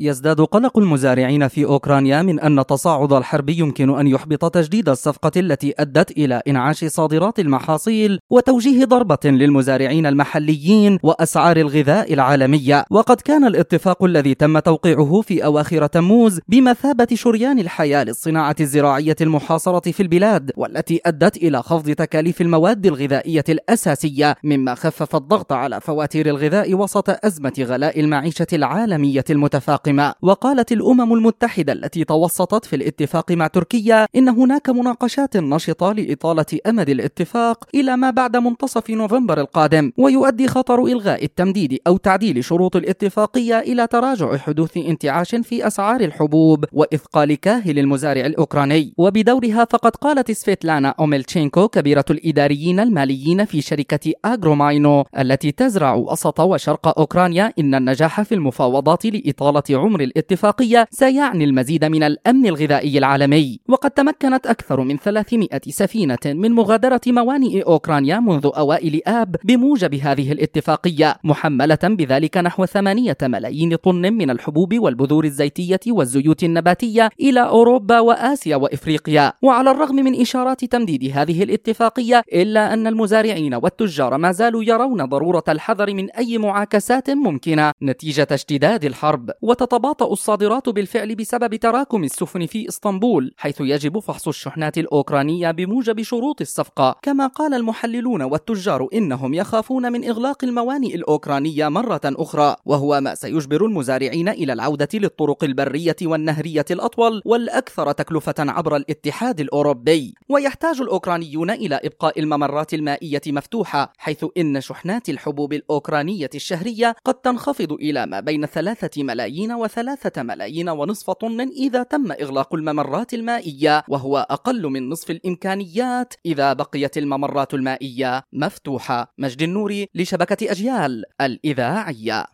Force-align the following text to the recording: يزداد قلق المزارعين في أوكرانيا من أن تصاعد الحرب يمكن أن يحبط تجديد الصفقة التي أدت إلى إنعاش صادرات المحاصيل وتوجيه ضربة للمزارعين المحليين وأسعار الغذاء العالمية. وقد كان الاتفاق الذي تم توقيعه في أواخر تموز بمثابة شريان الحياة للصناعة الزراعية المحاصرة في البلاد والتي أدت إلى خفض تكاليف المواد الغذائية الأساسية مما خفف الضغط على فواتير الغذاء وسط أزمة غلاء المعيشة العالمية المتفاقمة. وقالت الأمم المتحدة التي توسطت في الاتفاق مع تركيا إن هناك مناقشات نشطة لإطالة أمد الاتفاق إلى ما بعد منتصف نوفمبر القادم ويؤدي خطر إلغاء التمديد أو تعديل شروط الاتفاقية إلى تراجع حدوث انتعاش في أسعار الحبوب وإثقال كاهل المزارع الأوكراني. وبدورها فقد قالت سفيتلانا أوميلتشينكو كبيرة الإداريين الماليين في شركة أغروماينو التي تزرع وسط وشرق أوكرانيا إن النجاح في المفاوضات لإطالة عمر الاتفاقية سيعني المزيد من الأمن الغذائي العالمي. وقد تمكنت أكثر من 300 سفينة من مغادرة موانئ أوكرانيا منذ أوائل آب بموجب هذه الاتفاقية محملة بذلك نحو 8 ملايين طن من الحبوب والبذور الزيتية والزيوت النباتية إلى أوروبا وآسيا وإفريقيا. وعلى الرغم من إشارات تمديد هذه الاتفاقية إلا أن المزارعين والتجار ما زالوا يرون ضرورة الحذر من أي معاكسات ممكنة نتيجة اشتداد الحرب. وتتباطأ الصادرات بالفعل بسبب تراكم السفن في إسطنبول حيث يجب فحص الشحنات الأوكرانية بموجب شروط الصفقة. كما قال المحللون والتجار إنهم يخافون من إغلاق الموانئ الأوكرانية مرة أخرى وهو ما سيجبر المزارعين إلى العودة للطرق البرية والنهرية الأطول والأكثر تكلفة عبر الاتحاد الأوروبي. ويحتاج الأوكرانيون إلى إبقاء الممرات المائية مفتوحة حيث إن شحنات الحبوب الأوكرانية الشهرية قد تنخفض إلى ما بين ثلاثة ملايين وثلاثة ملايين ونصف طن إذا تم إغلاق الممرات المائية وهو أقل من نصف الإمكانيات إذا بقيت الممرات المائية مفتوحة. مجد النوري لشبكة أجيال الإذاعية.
يزداد 0.00 0.40
قلق 0.40 0.78
المزارعين 0.78 1.48
في 1.48 1.64
أوكرانيا 1.64 2.22
من 2.22 2.40
أن 2.40 2.66
تصاعد 2.66 3.12
الحرب 3.12 3.48
يمكن 3.48 3.98
أن 3.98 4.06
يحبط 4.06 4.54
تجديد 4.54 4.88
الصفقة 4.88 5.30
التي 5.36 5.74
أدت 5.78 6.10
إلى 6.10 6.42
إنعاش 6.48 6.84
صادرات 6.84 7.40
المحاصيل 7.40 8.18
وتوجيه 8.30 8.84
ضربة 8.84 9.18
للمزارعين 9.24 10.06
المحليين 10.06 10.98
وأسعار 11.02 11.56
الغذاء 11.56 12.12
العالمية. 12.14 12.84
وقد 12.90 13.20
كان 13.20 13.44
الاتفاق 13.44 14.04
الذي 14.04 14.34
تم 14.34 14.58
توقيعه 14.58 15.20
في 15.20 15.44
أواخر 15.44 15.86
تموز 15.86 16.40
بمثابة 16.48 17.08
شريان 17.14 17.58
الحياة 17.58 18.04
للصناعة 18.04 18.56
الزراعية 18.60 19.16
المحاصرة 19.20 19.90
في 19.90 20.02
البلاد 20.02 20.50
والتي 20.56 21.00
أدت 21.06 21.36
إلى 21.36 21.62
خفض 21.62 21.90
تكاليف 21.90 22.40
المواد 22.40 22.86
الغذائية 22.86 23.44
الأساسية 23.48 24.34
مما 24.44 24.74
خفف 24.74 25.16
الضغط 25.16 25.52
على 25.52 25.80
فواتير 25.80 26.26
الغذاء 26.26 26.74
وسط 26.74 27.24
أزمة 27.24 27.52
غلاء 27.60 28.00
المعيشة 28.00 28.46
العالمية 28.52 29.24
المتفاقمة. 29.30 29.87
وقالت 30.22 30.72
الأمم 30.72 31.12
المتحدة 31.12 31.72
التي 31.72 32.04
توسطت 32.04 32.64
في 32.64 32.76
الاتفاق 32.76 33.32
مع 33.32 33.46
تركيا 33.46 34.06
إن 34.16 34.28
هناك 34.28 34.70
مناقشات 34.70 35.36
نشطة 35.36 35.92
لإطالة 35.92 36.46
أمد 36.66 36.88
الاتفاق 36.88 37.64
إلى 37.74 37.96
ما 37.96 38.10
بعد 38.10 38.36
منتصف 38.36 38.90
نوفمبر 38.90 39.40
القادم 39.40 39.92
ويؤدي 39.96 40.48
خطر 40.48 40.84
إلغاء 40.84 41.24
التمديد 41.24 41.78
أو 41.86 41.96
تعديل 41.96 42.44
شروط 42.44 42.76
الاتفاقية 42.76 43.58
إلى 43.58 43.86
تراجع 43.86 44.36
حدوث 44.36 44.76
انتعاش 44.76 45.34
في 45.34 45.66
أسعار 45.66 46.00
الحبوب 46.00 46.64
وإثقال 46.72 47.34
كاهل 47.34 47.78
المزارع 47.78 48.26
الأوكراني. 48.26 48.94
وبدورها 48.98 49.64
فقد 49.70 49.96
قالت 49.96 50.30
سفيتلانا 50.30 50.94
أوميلتشينكو 51.00 51.68
كبيرة 51.68 52.04
الإداريين 52.10 52.80
الماليين 52.80 53.44
في 53.44 53.60
شركة 53.60 54.12
أغروماينو 54.24 55.04
التي 55.18 55.52
تزرع 55.52 55.94
وسط 55.94 56.40
وشرق 56.40 56.98
أوكرانيا 56.98 57.52
إن 57.58 57.74
النجاح 57.74 58.22
في 58.22 58.34
المفاوضات 58.34 59.06
لإطالة 59.06 59.62
عمر 59.78 60.00
الاتفاقية 60.00 60.86
سيعني 60.90 61.44
المزيد 61.44 61.84
من 61.84 62.02
الأمن 62.02 62.46
الغذائي 62.46 62.98
العالمي. 62.98 63.60
وقد 63.68 63.90
تمكنت 63.90 64.46
أكثر 64.46 64.80
من 64.80 64.96
300 64.96 65.48
سفينة 65.68 66.18
من 66.26 66.52
مغادرة 66.52 67.00
موانئ 67.06 67.62
أوكرانيا 67.62 68.20
منذ 68.20 68.50
أوائل 68.56 69.00
آب 69.06 69.36
بموجب 69.44 69.94
هذه 69.94 70.32
الاتفاقية 70.32 71.16
محملة 71.24 71.78
بذلك 71.82 72.36
نحو 72.36 72.64
8 72.64 73.16
ملايين 73.22 73.76
طن 73.76 74.12
من 74.12 74.30
الحبوب 74.30 74.78
والبذور 74.78 75.24
الزيتية 75.24 75.80
والزيوت 75.88 76.44
النباتية 76.44 77.10
إلى 77.20 77.40
أوروبا 77.40 78.00
وآسيا 78.00 78.56
وإفريقيا. 78.56 79.32
وعلى 79.42 79.70
الرغم 79.70 79.96
من 79.96 80.20
إشارات 80.20 80.64
تمديد 80.64 81.12
هذه 81.14 81.42
الاتفاقية 81.42 82.22
إلا 82.32 82.72
أن 82.72 82.86
المزارعين 82.86 83.54
والتجار 83.54 84.18
ما 84.18 84.32
زالوا 84.32 84.64
يرون 84.64 85.04
ضرورة 85.04 85.44
الحذر 85.48 85.94
من 85.94 86.10
أي 86.10 86.38
معاكسات 86.38 87.10
ممكنة 87.10 87.72
نتيجة 87.82 88.26
اشتداد 88.30 88.84
الحرب. 88.84 89.30
وتتباطأ 89.72 90.12
الصادرات 90.12 90.68
بالفعل 90.68 91.14
بسبب 91.14 91.54
تراكم 91.54 92.04
السفن 92.04 92.46
في 92.46 92.68
إسطنبول 92.68 93.34
حيث 93.36 93.60
يجب 93.60 93.98
فحص 93.98 94.28
الشحنات 94.28 94.78
الأوكرانية 94.78 95.50
بموجب 95.50 96.02
شروط 96.02 96.40
الصفقة. 96.40 96.96
كما 97.02 97.26
قال 97.26 97.54
المحللون 97.54 98.22
والتجار 98.22 98.88
إنهم 98.94 99.34
يخافون 99.34 99.92
من 99.92 100.08
إغلاق 100.08 100.44
الموانئ 100.44 100.94
الأوكرانية 100.94 101.68
مرة 101.68 102.00
أخرى 102.04 102.56
وهو 102.64 103.00
ما 103.00 103.14
سيجبر 103.14 103.64
المزارعين 103.64 104.28
إلى 104.28 104.52
العودة 104.52 104.88
للطرق 104.94 105.44
البرية 105.44 105.96
والنهرية 106.02 106.64
الأطول 106.70 107.22
والأكثر 107.24 107.92
تكلفة 107.92 108.34
عبر 108.38 108.76
الاتحاد 108.76 109.40
الأوروبي. 109.40 110.14
ويحتاج 110.28 110.80
الأوكرانيون 110.80 111.50
إلى 111.50 111.80
إبقاء 111.84 112.20
الممرات 112.20 112.74
المائية 112.74 113.22
مفتوحة 113.26 113.92
حيث 113.98 114.24
إن 114.38 114.60
شحنات 114.60 115.08
الحبوب 115.08 115.52
الأوكرانية 115.52 116.30
الشهرية 116.34 116.96
قد 117.04 117.14
تنخفض 117.14 117.72
إلى 117.72 118.06
ما 118.06 118.20
بين 118.20 118.46
ثلاثة 118.46 119.02
ملايين 119.02 119.57
وثلاثة 119.58 120.22
ملايين 120.22 120.68
ونصف 120.68 121.10
طن 121.10 121.40
إذا 121.40 121.82
تم 121.82 122.12
إغلاق 122.12 122.54
الممرات 122.54 123.14
المائية 123.14 123.84
وهو 123.88 124.26
أقل 124.30 124.62
من 124.66 124.88
نصف 124.88 125.10
الإمكانيات 125.10 126.14
إذا 126.26 126.52
بقيت 126.52 126.98
الممرات 126.98 127.54
المائية 127.54 128.22
مفتوحة. 128.32 129.14
مجد 129.18 129.42
النوري 129.42 129.88
لشبكة 129.94 130.52
أجيال 130.52 131.04
الإذاعية. 131.20 132.26